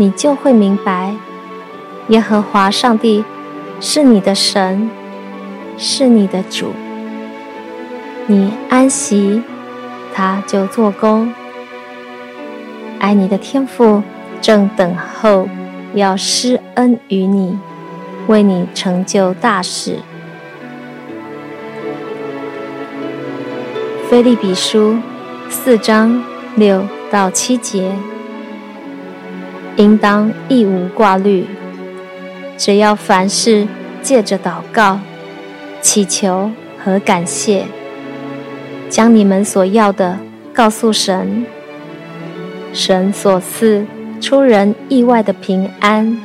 [0.00, 1.14] 你就会明白，
[2.08, 3.22] 耶和华上帝
[3.82, 4.88] 是你的神，
[5.76, 6.72] 是你的主。
[8.26, 9.42] 你安息，
[10.14, 11.30] 他就做工。
[12.98, 14.02] 爱你的天父
[14.40, 15.46] 正等候。
[15.92, 17.58] 要施恩于你，
[18.28, 19.96] 为你成就大事。
[24.08, 24.96] 腓利比书
[25.48, 26.22] 四章
[26.54, 27.92] 六到七节，
[29.80, 31.46] 应当一无挂虑，
[32.58, 33.66] 只要凡事
[34.02, 35.00] 借着祷告、
[35.80, 37.64] 祈求和感谢，
[38.90, 40.18] 将你们所要的
[40.52, 41.46] 告诉神，
[42.74, 43.86] 神所赐。
[44.20, 46.20] 出人意外的平安，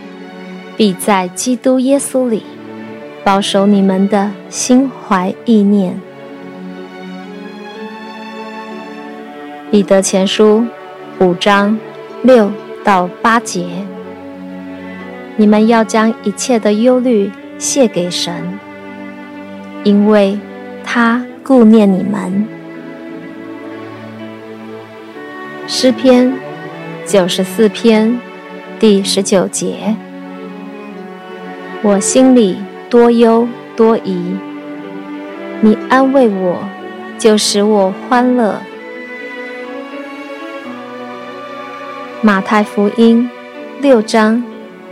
[0.75, 2.43] 必在基督耶稣里
[3.23, 5.97] 保守你们的心怀意念。
[9.71, 10.65] 彼得前书
[11.19, 11.79] 五章
[12.21, 12.51] 六
[12.85, 13.67] 到八节，
[15.35, 18.57] 你们要将一切的忧虑卸给神，
[19.83, 20.39] 因为
[20.83, 22.47] 他顾念你们。
[25.67, 26.31] 诗篇。
[27.07, 28.19] 九十四篇
[28.79, 29.95] 第十九节，
[31.83, 32.57] 我心里
[32.89, 34.35] 多忧多疑，
[35.61, 36.67] 你安慰我，
[37.19, 38.59] 就使我欢乐。
[42.25, 43.29] 马太福音
[43.81, 44.43] 六章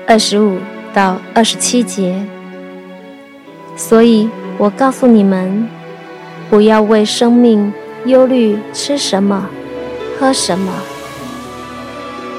[0.07, 0.59] 二十五
[0.93, 2.23] 到二十七节，
[3.75, 4.29] 所以
[4.59, 5.67] 我告诉你们，
[6.47, 7.73] 不要为生命
[8.05, 9.49] 忧虑吃什么，
[10.19, 10.71] 喝什么。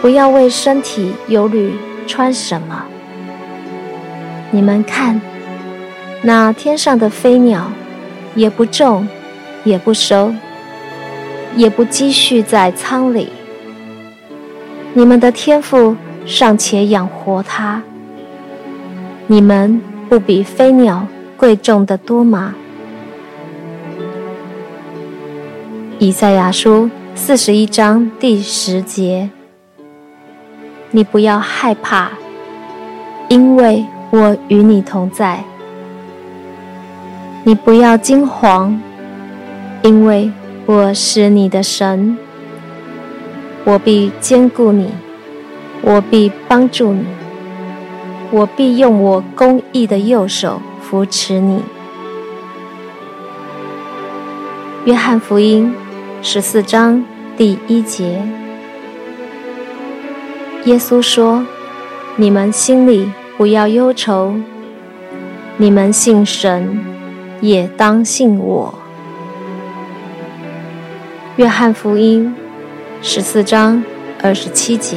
[0.01, 1.73] 不要为身体忧虑
[2.07, 2.85] 穿什么。
[4.53, 5.21] 你们看，
[6.23, 7.73] 那天上的飞鸟，
[8.37, 9.09] 也不种，
[9.65, 10.33] 也不收，
[11.57, 13.31] 也不积蓄在仓里。
[14.97, 17.83] 你们的天赋尚且养活他，
[19.27, 21.05] 你们不比飞鸟
[21.37, 22.55] 贵重得多吗？
[25.99, 29.29] 以赛亚书四十一章第十节。
[30.93, 32.13] 你不要害怕，
[33.29, 35.43] 因为我与你同在。
[37.43, 38.79] 你不要惊惶，
[39.83, 40.31] 因为
[40.67, 42.17] 我是你的神。
[43.65, 44.93] 我必坚固你，
[45.81, 47.07] 我必帮助你，
[48.31, 51.63] 我必用我公义的右手扶持你。
[54.85, 55.75] 约翰福音
[56.21, 57.03] 十四章
[57.39, 58.23] 第一节。
[60.65, 61.47] 耶稣说
[62.17, 64.35] ：“你们心里不要忧愁，
[65.57, 66.85] 你们信神，
[67.41, 68.75] 也当信我。”
[71.37, 72.35] 约翰福音
[73.07, 73.85] 十四章
[74.23, 74.97] 二十七节，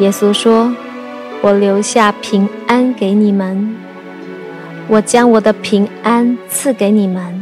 [0.00, 0.74] 耶稣说
[1.40, 3.76] ：“我留下平安给你们，
[4.88, 7.40] 我将我的平安赐给你们。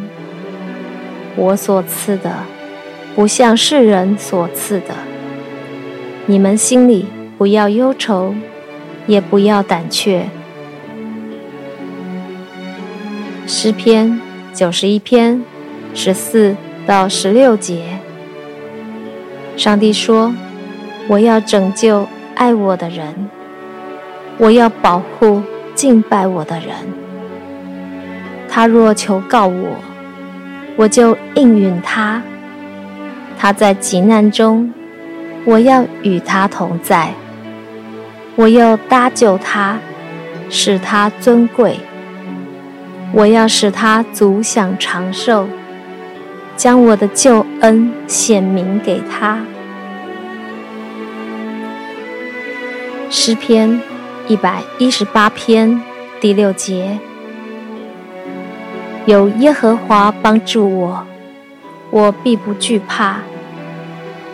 [1.37, 2.31] 我所赐的，
[3.15, 4.95] 不像世人所赐的。”
[6.29, 7.07] 你们心里
[7.39, 8.35] 不要忧愁，
[9.07, 10.29] 也不要胆怯。
[13.47, 14.21] 诗篇
[14.53, 15.43] 九十一篇
[15.95, 16.55] 十四
[16.87, 17.96] 到十六节，
[19.57, 20.35] 上帝说
[21.09, 23.29] ：“我要拯救爱我的人，
[24.39, 25.43] 我要保护
[25.75, 26.71] 敬拜我的人。
[28.49, 29.77] 他若求告我，
[30.77, 32.23] 我就应允他。
[33.39, 34.73] 他在急难中。”
[35.47, 37.15] 我要与他同在，
[38.35, 39.79] 我要搭救他，
[40.51, 41.79] 使他尊贵。
[43.13, 45.47] 我要使他足享长寿，
[46.57, 49.39] 将我的救恩显明给他。
[53.09, 53.81] 诗篇
[54.27, 55.81] 一百一十八篇
[56.21, 56.99] 第六节：
[59.05, 61.07] 有耶和华帮助我，
[61.91, 63.19] 我必不惧怕。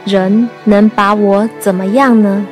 [0.07, 2.47] 人能把我怎么样呢？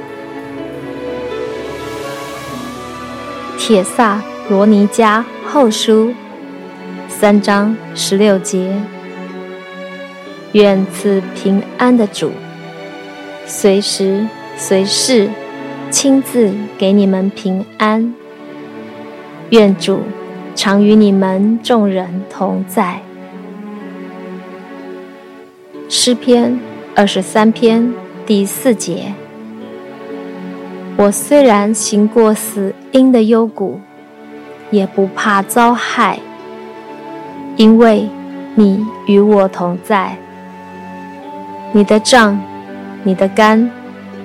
[3.58, 6.12] 帖撒罗尼迦后书
[7.08, 8.74] 三章十六节，
[10.52, 12.30] 愿赐平安的主，
[13.46, 14.26] 随时
[14.56, 15.30] 随事
[15.90, 18.14] 亲自给你们平安。
[19.50, 20.02] 愿主
[20.54, 23.00] 常与你们众人同在。
[25.88, 26.58] 诗篇
[26.94, 27.92] 二十三篇
[28.24, 29.12] 第四节：
[30.96, 33.80] 我虽然行过死荫的幽谷，
[34.70, 36.20] 也不怕遭害，
[37.56, 38.08] 因为
[38.54, 40.16] 你与我同在。
[41.72, 42.40] 你的杖，
[43.02, 43.68] 你的竿，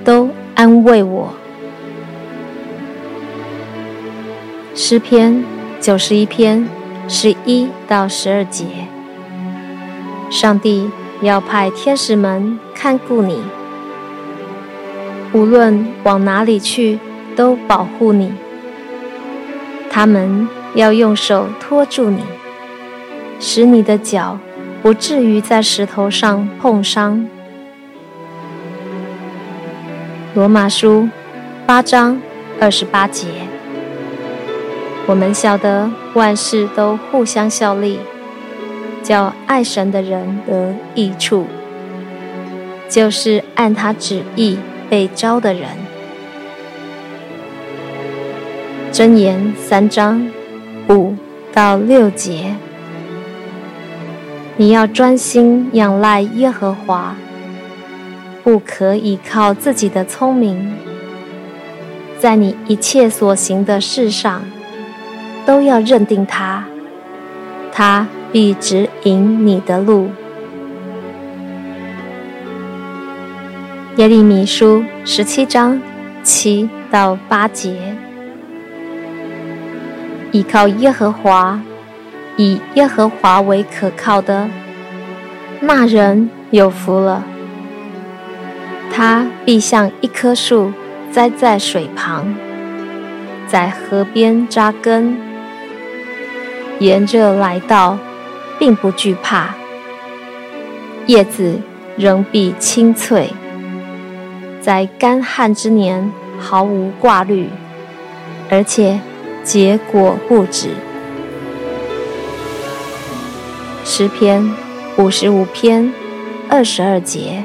[0.03, 1.33] 都安慰我。
[4.77, 5.41] 诗篇
[5.79, 6.67] 九十一篇
[7.07, 8.65] 十一到十二节：
[10.29, 10.91] 上帝
[11.21, 13.41] 要派天使们看顾你，
[15.31, 16.99] 无论往哪里去，
[17.37, 18.33] 都保护你。
[19.89, 22.19] 他们要用手托住你，
[23.39, 24.37] 使你的脚
[24.81, 27.25] 不至于在石头上碰伤。
[30.33, 31.07] 罗马书
[31.65, 32.21] 八章
[32.59, 33.27] 二十八节，
[35.07, 37.99] 我们晓得万事都互相效力，
[39.03, 41.45] 叫爱神的人得益处，
[42.89, 44.57] 就是按他旨意
[44.89, 45.69] 被招的人。
[48.91, 50.27] 箴言三章
[50.89, 51.13] 五
[51.53, 52.55] 到六节，
[54.57, 57.15] 你要专心仰赖耶和华。
[58.43, 60.73] 不可倚靠自己的聪明，
[62.19, 64.43] 在你一切所行的事上，
[65.45, 66.63] 都要认定他，
[67.71, 70.09] 他必指引你的路。
[73.97, 75.81] 耶利米书十七章
[76.21, 77.95] 七到八节，
[80.31, 81.61] 依靠耶和华，
[82.35, 84.49] 以耶和华为可靠的，
[85.61, 87.23] 那人有福了。
[88.91, 90.73] 他必像一棵树
[91.11, 92.35] 栽在水旁，
[93.47, 95.17] 在河边扎根，
[96.79, 97.97] 沿着来到，
[98.59, 99.55] 并不惧怕，
[101.05, 101.59] 叶子
[101.95, 103.29] 仍必青翠，
[104.61, 107.49] 在干旱之年毫无挂虑，
[108.49, 108.99] 而且
[109.43, 110.69] 结果不止。
[113.83, 114.51] 诗篇
[114.97, 115.93] 五十五篇
[116.49, 117.43] 二十二节。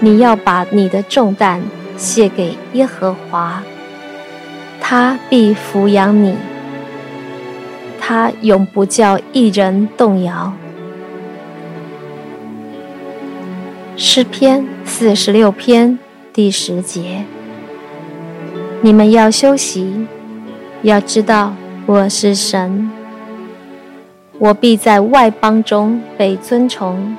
[0.00, 1.62] 你要把你的重担
[1.96, 3.62] 卸给耶和华，
[4.80, 6.36] 他必抚养你，
[8.12, 10.52] 他永不叫一人动摇。
[13.96, 15.98] 诗篇四十六篇
[16.30, 17.24] 第十节，
[18.82, 20.06] 你们要休息，
[20.82, 21.54] 要知道
[21.86, 22.90] 我是神，
[24.38, 27.16] 我必在外邦中被尊崇，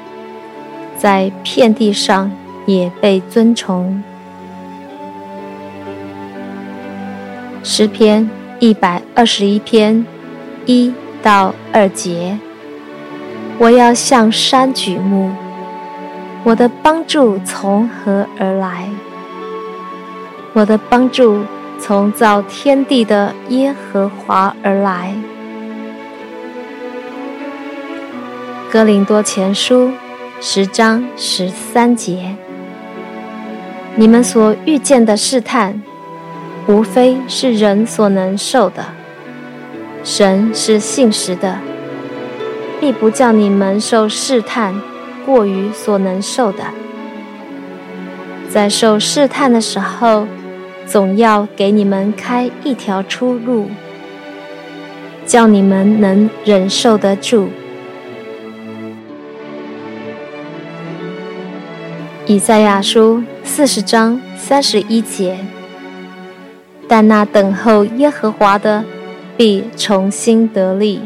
[0.95, 2.31] 在遍地上。
[2.65, 4.01] 也被尊崇。
[7.61, 8.29] 诗篇
[8.61, 10.05] 一百二十一篇
[10.65, 12.37] 一到二节，
[13.57, 15.31] 我要向山举目，
[16.43, 18.87] 我的帮助从何而来？
[20.53, 21.43] 我的帮助
[21.79, 25.13] 从造天地的耶和华而来。
[28.71, 29.91] 哥林多前书
[30.39, 32.35] 十章十三节。
[33.95, 35.81] 你们所遇见的试探，
[36.67, 38.85] 无非是人所能受的。
[40.03, 41.59] 神是信实的，
[42.79, 44.81] 必不叫你们受试探
[45.25, 46.65] 过于所能受的。
[48.49, 50.27] 在受试探的时候，
[50.85, 53.69] 总要给你们开一条出路，
[55.25, 57.47] 叫你们能忍受得住。
[62.25, 65.37] 以赛亚书四十章三十一节，
[66.87, 68.83] 但那等候耶和华的，
[69.37, 71.01] 必重新得力。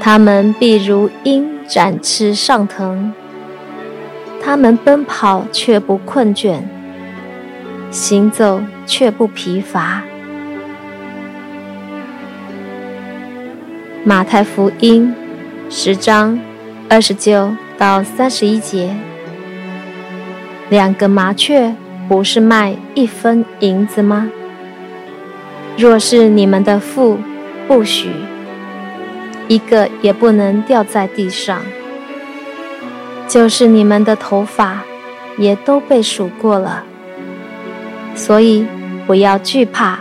[0.00, 3.12] 他们必如鹰展翅上腾，
[4.42, 6.62] 他们奔跑却不困倦，
[7.90, 10.02] 行走却不疲乏。
[14.02, 15.14] 马太福音
[15.68, 16.40] 十章
[16.88, 18.96] 二十九到三十一节。
[20.70, 21.74] 两个麻雀
[22.08, 24.30] 不是卖一分银子吗？
[25.80, 27.18] 若是你们的父
[27.66, 28.10] 不许，
[29.48, 31.62] 一个也不能掉在地上。
[33.26, 34.82] 就是你们的头发
[35.38, 36.84] 也都被数过了，
[38.14, 38.66] 所以
[39.06, 40.00] 不要惧怕，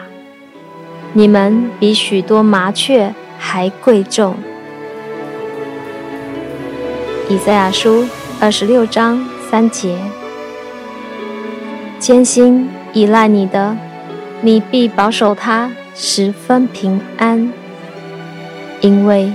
[1.14, 4.36] 你们比许多麻雀还贵重。
[7.30, 8.06] 以赛亚书
[8.42, 9.98] 二十六章三节。
[12.00, 13.78] 艰辛依赖你的，
[14.42, 17.52] 你必保守他十分平安，
[18.80, 19.34] 因为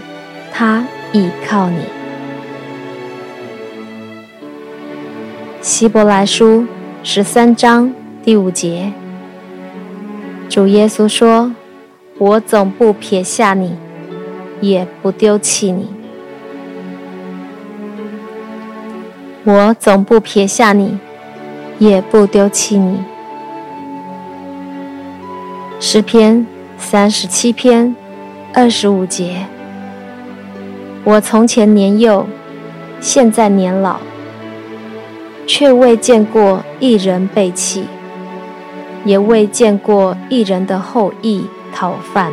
[0.50, 1.80] 他倚靠你。
[5.60, 6.66] 希伯来书
[7.02, 7.92] 十三章
[8.22, 8.92] 第五节，
[10.48, 11.54] 主耶稣说
[12.16, 13.76] ：“我总不撇下你，
[14.62, 15.90] 也不丢弃你。
[19.44, 20.98] 我总不撇下你，
[21.78, 23.04] 也不丢弃你。”
[25.80, 26.46] 诗篇
[26.78, 27.94] 三十七篇
[28.52, 29.44] 二十五节，
[31.04, 32.26] 我从前年幼，
[33.00, 33.98] 现在年老。
[35.46, 37.84] 却未见过一人背弃，
[39.04, 42.32] 也未见过一人的后裔讨饭。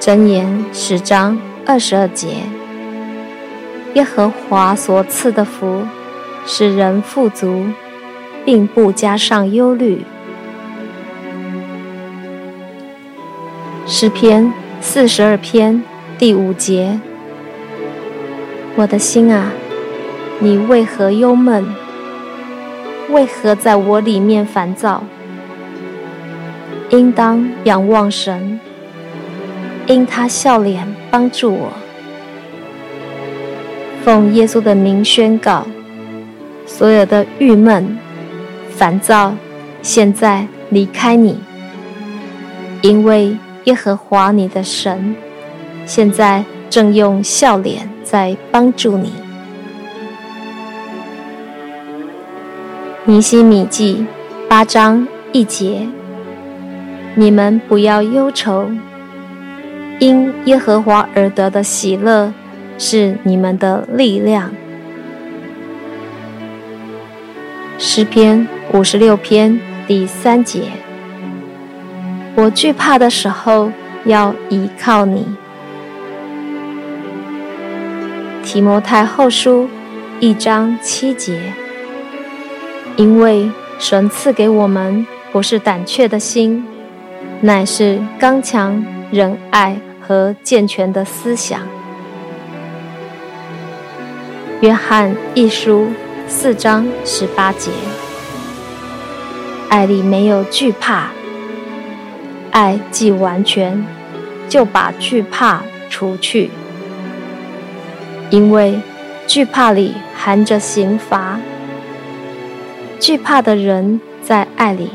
[0.00, 2.28] 箴言十章二十二节：
[3.92, 5.82] 耶和华所赐的福，
[6.46, 7.66] 使人富足，
[8.46, 10.02] 并不加上忧虑。
[13.92, 15.82] 诗篇四十二篇
[16.16, 17.00] 第五节：
[18.76, 19.50] 我的心啊！
[20.38, 21.66] 你为何忧闷？
[23.10, 25.02] 为何在我里面烦躁？
[26.90, 28.60] 应当仰望神，
[29.88, 31.72] 因他笑脸帮助我。
[34.04, 35.66] 奉耶稣的名宣告：
[36.64, 37.98] 所有的郁闷、
[38.68, 39.34] 烦躁，
[39.82, 41.40] 现在离开你，
[42.82, 45.14] 因为耶和华你的神，
[45.84, 49.12] 现在正用笑脸在帮助你。
[53.04, 54.06] 尼西米记
[54.48, 55.86] 八章一节：
[57.14, 58.70] 你们不要忧愁，
[59.98, 62.32] 因耶和华而得的喜乐
[62.78, 64.50] 是你们的力量。
[67.78, 70.64] 诗篇五十六篇第三节：
[72.36, 73.70] 我惧怕的时候，
[74.04, 75.26] 要倚靠你。
[78.42, 79.68] 提摩太后书
[80.20, 81.52] 一章七节。
[82.96, 86.66] 因为神赐给我们不是胆怯的心，
[87.40, 91.60] 乃是刚强、仁爱和健全的思想。
[94.60, 95.86] 约翰一书
[96.26, 97.70] 四章十八节：
[99.70, 101.08] 爱里没有惧怕，
[102.50, 103.84] 爱既完全，
[104.48, 106.50] 就把惧怕除去，
[108.30, 108.80] 因为
[109.26, 111.40] 惧怕里含着刑罚。
[112.98, 114.90] 惧怕的人在爱里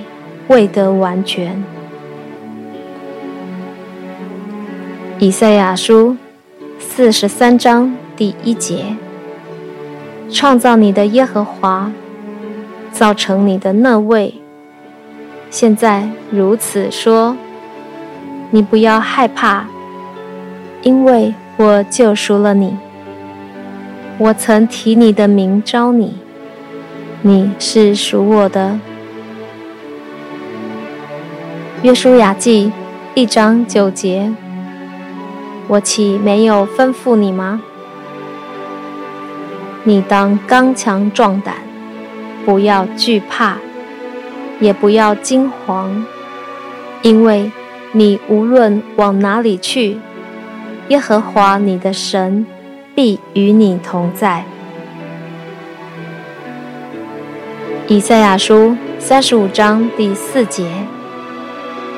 [0.47, 1.63] 未得完全。
[5.17, 6.17] 以赛亚书
[6.77, 8.95] 四十三章第一节：
[10.29, 11.91] 创造你的耶和华，
[12.91, 14.35] 造成你的那位，
[15.49, 17.35] 现在如此说：
[18.51, 19.65] 你不要害怕，
[20.81, 22.77] 因为我救赎了你。
[24.17, 26.17] 我曾提你的名召你。
[27.21, 28.79] 你是属我的。
[31.81, 32.71] 约书亚记
[33.13, 34.31] 一章九节，
[35.67, 37.61] 我岂没有吩咐你吗？
[39.83, 41.55] 你当刚强壮胆，
[42.45, 43.57] 不要惧怕，
[44.59, 45.89] 也不要惊惶，
[47.01, 47.51] 因为
[47.97, 49.97] 你无论往哪里去，
[50.89, 52.45] 耶和华你的神
[52.93, 54.43] 必与你同在。
[57.87, 60.69] 以赛亚书三十五章第四节，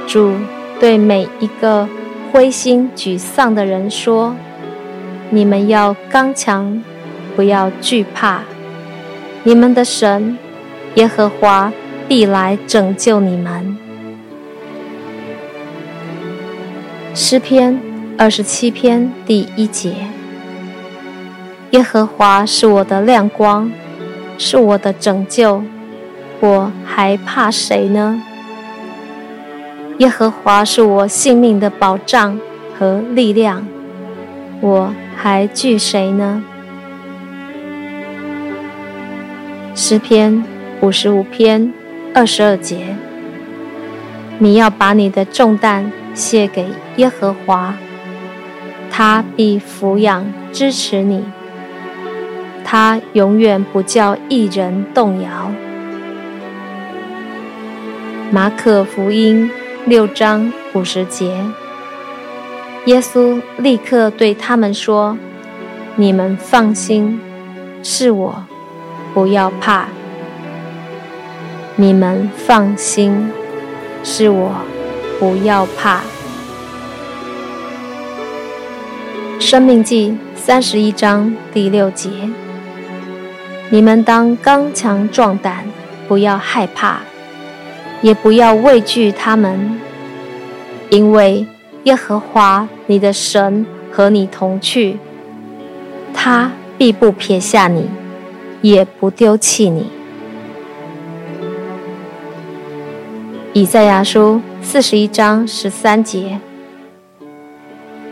[0.05, 0.35] 主
[0.79, 1.89] 对每一个
[2.31, 4.35] 灰心沮丧的人说
[5.31, 6.79] ：“你们要刚强，
[7.35, 8.41] 不要惧怕。
[9.41, 10.37] 你们的神
[10.93, 11.73] 耶和华
[12.07, 13.75] 必来拯救你们。”
[17.19, 17.81] 诗篇
[18.15, 19.91] 二十七篇第一节
[21.73, 23.71] ：“耶和华是我的亮光，
[24.37, 25.63] 是我的拯救。”
[26.39, 28.21] 我还怕谁呢？
[29.97, 32.39] 耶和华是我性命的保障
[32.77, 33.65] 和力量，
[34.61, 36.43] 我还惧谁呢？
[39.73, 40.43] 诗篇
[40.81, 41.73] 五十五篇
[42.13, 42.95] 二十二节：
[44.37, 47.75] 你要把你的重担献给耶和华，
[48.89, 51.23] 他必抚养支持你，
[52.65, 55.51] 他永远不叫一人动摇。
[58.31, 59.49] 马可福音
[59.85, 61.39] 六章五十节，
[62.85, 65.15] 耶稣立刻对他们说
[65.95, 67.21] ：“你们放心，
[67.83, 68.43] 是我，
[69.13, 69.85] 不要怕。”
[71.79, 73.29] 你们放心，
[74.03, 74.51] 是我，
[75.19, 76.01] 不要怕。
[79.39, 82.09] 生命记三十一章第六节：
[83.69, 85.65] 你们当刚强壮胆，
[86.07, 86.99] 不要害怕，
[88.01, 89.79] 也不要畏惧他们，
[90.89, 91.45] 因为
[91.83, 94.97] 耶和华你的神和你同去，
[96.13, 97.89] 他必不撇下你，
[98.61, 99.87] 也不丢弃你。
[103.53, 106.41] 以赛亚书四十一章十三节。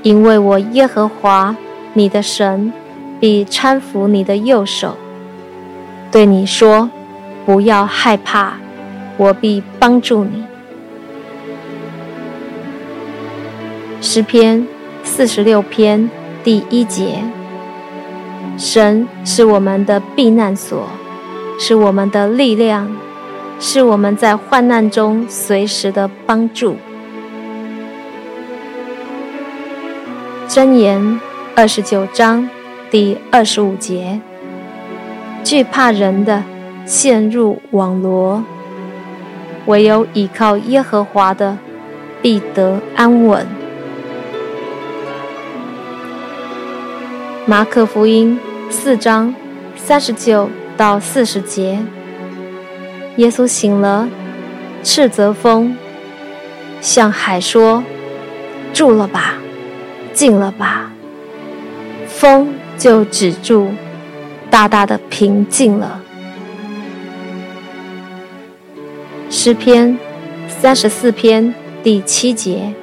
[0.04, 1.54] 因为我耶和华
[1.92, 2.72] 你的神
[3.20, 4.96] 必搀扶你的右手，
[6.10, 6.90] 对你说
[7.46, 8.54] ：“不要害怕，
[9.18, 10.46] 我必帮助你。”
[14.00, 14.66] 诗篇
[15.04, 16.10] 四十六篇
[16.42, 17.22] 第一节：
[18.58, 20.88] 神是我们的避难所，
[21.60, 22.90] 是我们的力量，
[23.60, 26.76] 是我们在患难中随时的帮助。
[30.48, 31.20] 箴言
[31.56, 32.48] 二十九章
[32.92, 34.20] 第二十五节：
[35.44, 36.44] 惧怕人的
[36.86, 38.44] 陷入网罗，
[39.66, 41.58] 唯有倚靠耶和华的
[42.22, 43.46] 必得安稳。
[47.46, 49.34] 马可福音四章
[49.76, 51.80] 三十九到四十节：
[53.18, 54.10] 耶稣醒了，
[54.84, 55.78] 斥责风，
[56.82, 57.84] 向海说
[58.74, 59.36] ：“住了吧。”
[60.16, 60.94] 静了吧，
[62.08, 63.72] 风就止住，
[64.50, 66.02] 大大的平静了。
[69.30, 70.00] 诗篇
[70.48, 71.54] 三十四篇
[71.84, 72.74] 第七节：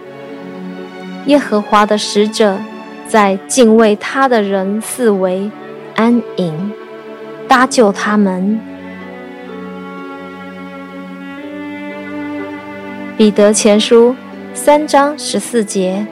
[1.24, 2.58] 耶和华的使者
[3.08, 5.50] 在敬畏他的人四围
[5.96, 6.70] 安营，
[7.48, 8.60] 搭救他们。
[13.22, 14.16] 彼得前书
[14.52, 16.04] 三章十四节。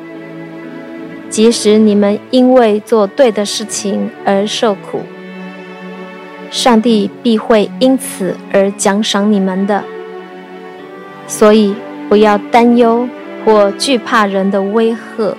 [1.29, 5.03] 即使你们因为做对的事情而受苦，
[6.53, 9.83] 上帝必会因此而奖赏你们的。
[11.27, 11.75] 所以
[12.09, 13.09] 不要担忧
[13.45, 15.37] 或惧怕人的威吓。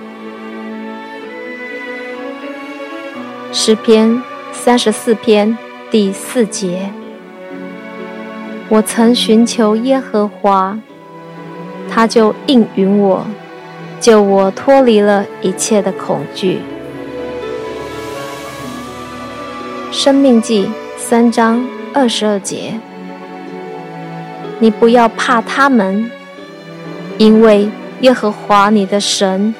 [3.50, 5.56] 诗篇三十四篇
[5.90, 6.90] 第四节：
[8.68, 10.78] 我曾寻求耶和华，
[11.92, 13.26] 他就应允我。
[14.00, 16.58] 救我脱离了一切的恐惧。
[19.92, 22.80] 生命记三章二十二节，
[24.58, 26.10] 你不要怕他们，
[27.16, 27.68] 因为
[28.00, 29.54] 耶和华你的神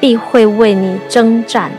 [0.00, 1.70] 必会为你征战。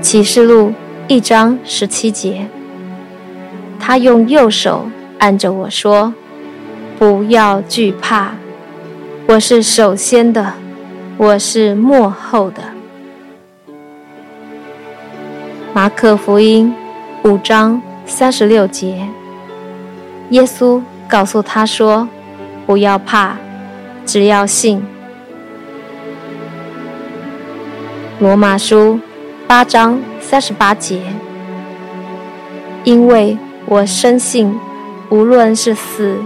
[0.00, 0.72] 启示录
[1.06, 2.48] 一章十七节，
[3.78, 6.12] 他用右手按着我说。
[6.98, 8.32] 不要惧怕，
[9.26, 10.52] 我是首先的，
[11.16, 12.60] 我是末后的。
[15.72, 16.74] 马可福音
[17.24, 19.08] 五章三十六节，
[20.28, 22.06] 耶稣告诉他说
[22.66, 23.38] ：“不要怕，
[24.04, 24.84] 只要信。”
[28.20, 29.00] 罗马书
[29.46, 31.00] 八章三十八节，
[32.84, 34.54] 因为我深信，
[35.10, 36.16] 无论是死。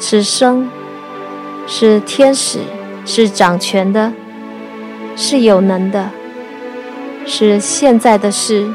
[0.00, 0.68] 是生，
[1.66, 2.60] 是天使，
[3.04, 4.12] 是掌权的，
[5.16, 6.08] 是有能的，
[7.26, 8.72] 是现在的事，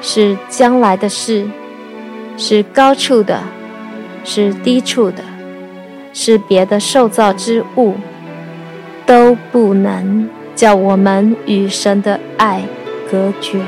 [0.00, 1.46] 是将来的事，
[2.38, 3.42] 是高处的，
[4.24, 5.22] 是低处的，
[6.14, 7.96] 是别的受造之物，
[9.04, 12.62] 都不能叫我们与神的爱
[13.10, 13.60] 隔绝。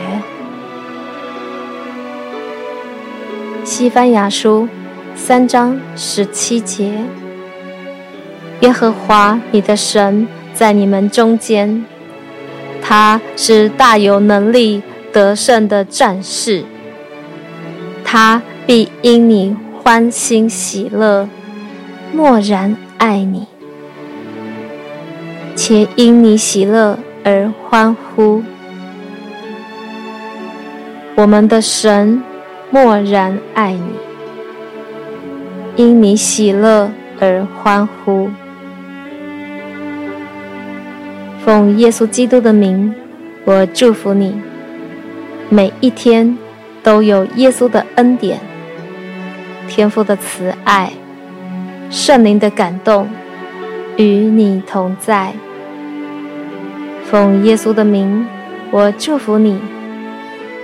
[3.65, 4.67] 西班牙书。
[5.17, 6.93] 三章十七节，
[8.61, 11.85] 耶和华你的神在你们中间，
[12.81, 16.65] 他是大有能力得胜的战士，
[18.05, 21.29] 他必因你欢欣喜乐，
[22.13, 23.47] 默然爱你，
[25.57, 28.45] 且因你喜乐而欢呼。
[31.17, 32.23] 我们的神
[32.71, 34.06] 默然爱你。
[35.77, 38.31] 因你喜乐而欢呼，
[41.45, 42.95] 奉耶稣基督的名，
[43.45, 44.35] 我祝福你，
[45.51, 46.39] 每一天
[46.83, 48.41] 都有耶稣的恩典、
[49.69, 50.91] 天父的慈爱、
[51.91, 53.07] 圣灵的感动
[53.99, 55.35] 与你同在。
[57.05, 58.27] 奉耶稣的名，
[58.71, 59.61] 我祝福你，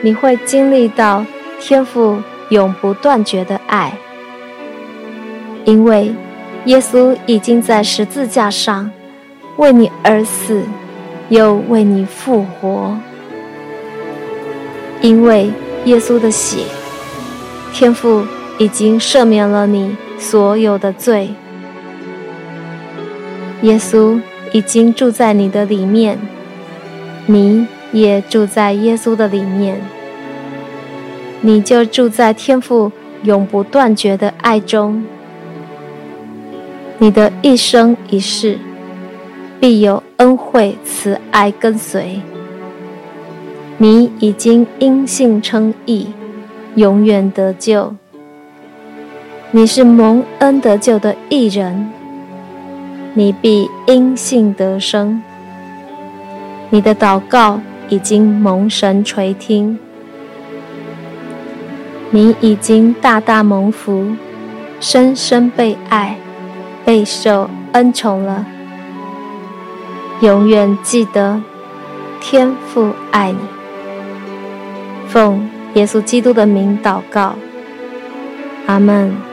[0.00, 1.26] 你会经历到
[1.60, 2.16] 天父
[2.48, 3.92] 永不断绝的爱，
[5.64, 6.14] 因为
[6.66, 8.90] 耶稣已经在十字架上
[9.56, 10.62] 为你而死，
[11.28, 12.96] 又为你复活。
[15.00, 15.50] 因为
[15.84, 16.58] 耶稣的血，
[17.72, 18.24] 天父
[18.58, 21.30] 已经赦免了你所有的罪。
[23.62, 24.20] 耶稣
[24.52, 26.18] 已经住在你的里面，
[27.26, 29.80] 你也住在耶稣的里面。
[31.40, 32.92] 你就住在天父
[33.24, 35.04] 永不断绝的爱中，
[37.02, 38.56] 你的一生一世
[39.58, 42.20] 必有恩惠慈爱跟随。
[43.76, 46.06] 你已经因信称义，
[46.76, 47.96] 永远得救。
[49.50, 51.90] 你是蒙恩得救的义人，
[53.14, 55.20] 你必因信得生。
[56.70, 59.76] 你的祷告已经蒙神垂听。
[62.12, 64.06] 你已经大大蒙福，
[64.78, 66.16] 深深被爱，
[66.84, 68.46] 备受恩宠了。
[70.20, 71.40] 永远记得，
[72.20, 73.38] 天父爱你。
[75.08, 77.34] 奉耶稣基督的名祷告，
[78.66, 79.31] 阿门。